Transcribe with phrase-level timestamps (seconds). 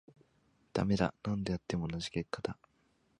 [0.73, 2.57] ダメだ、何度やっても同じ結果だ